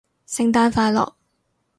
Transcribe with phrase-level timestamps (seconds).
[0.25, 1.13] 聖誕快樂